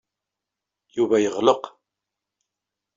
[0.95, 1.63] Yuba yeɣleq.